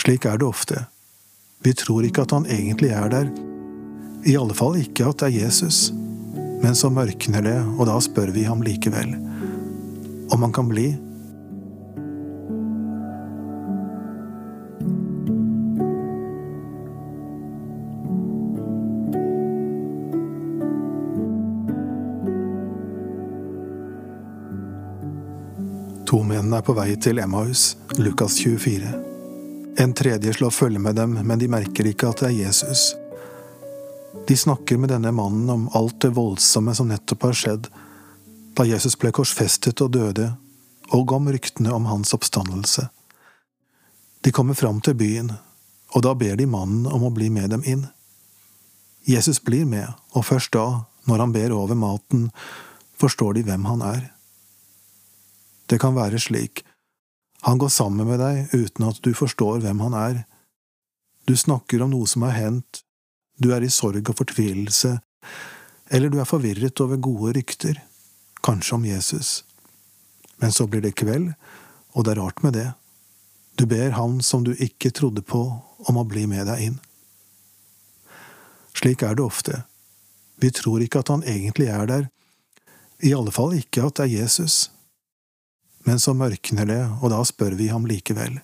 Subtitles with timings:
[0.00, 0.86] Slik er det ofte.
[1.60, 3.26] Vi tror ikke at han egentlig er der,
[4.24, 5.90] i alle fall ikke at det er Jesus.
[6.62, 9.16] Men så mørkner det, og da spør vi ham likevel
[10.30, 10.88] om han kan bli.
[26.10, 29.09] To menn er på vei til Emmaus, Lukas 24.
[29.80, 32.82] En tredje slår følge med dem, men de merker ikke at det er Jesus.
[34.28, 37.70] De snakker med denne mannen om alt det voldsomme som nettopp har skjedd,
[38.58, 40.34] da Jesus ble korsfestet og døde,
[40.92, 42.90] og om ryktene om hans oppstandelse.
[44.20, 45.32] De kommer fram til byen,
[45.96, 47.86] og da ber de mannen om å bli med dem inn.
[49.08, 52.28] Jesus blir med, og først da, når han ber over maten,
[53.00, 54.10] forstår de hvem han er.
[55.72, 56.66] Det kan være slik.
[57.40, 60.18] Han går sammen med deg uten at du forstår hvem han er.
[61.24, 62.82] Du snakker om noe som har hendt,
[63.40, 64.98] du er i sorg og fortvilelse,
[65.90, 67.80] eller du er forvirret over gode rykter,
[68.44, 69.30] kanskje om Jesus.
[70.40, 71.32] Men så blir det kveld,
[71.96, 72.68] og det er rart med det.
[73.56, 75.42] Du ber han som du ikke trodde på,
[75.88, 76.78] om å bli med deg inn.
[78.76, 79.62] Slik er det ofte.
[80.40, 82.06] Vi tror ikke at han egentlig er der,
[83.00, 84.68] i alle fall ikke at det er Jesus
[85.84, 88.40] men så mørkner det, og da spør vi ham likevel,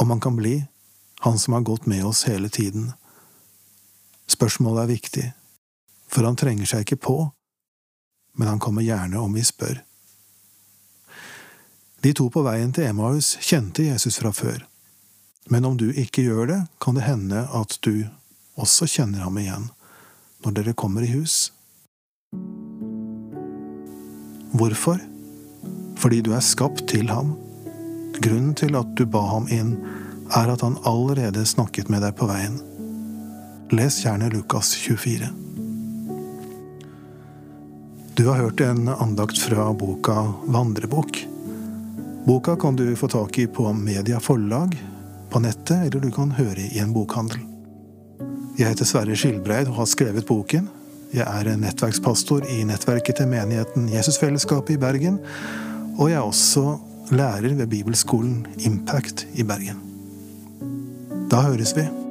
[0.00, 0.64] om han kan bli,
[1.24, 2.92] han som har gått med oss hele tiden.
[4.26, 5.26] Spørsmålet er viktig,
[6.08, 7.18] for han trenger seg ikke på,
[8.34, 9.82] men han kommer gjerne om vi spør.
[12.04, 14.64] De to på veien til Emmaus kjente Jesus fra før,
[15.48, 18.06] men om du ikke gjør det, kan det hende at du
[18.60, 19.70] også kjenner ham igjen
[20.44, 21.52] når dere kommer i hus.
[24.54, 25.00] Hvorfor?
[26.04, 27.30] Fordi du er skapt til ham.
[28.20, 29.70] Grunnen til at du ba ham inn,
[30.36, 32.58] er at han allerede snakket med deg på veien.
[33.72, 35.30] Les gjerne Lukas 24.
[38.20, 41.22] Du har hørt en andakt fra boka Vandrebok.
[42.28, 44.76] Boka kan du få tak i på Media Forlag,
[45.32, 47.40] på nettet, eller du kan høre i en bokhandel.
[48.58, 50.68] Jeg heter Sverre Skilbreid og har skrevet boken.
[51.16, 55.18] Jeg er nettverkspastor i nettverket til menigheten Jesusfellesskapet i Bergen,
[55.98, 56.78] og jeg er også
[57.10, 59.80] lærer ved bibelskolen Impact i Bergen.
[61.30, 62.03] Da høres vi.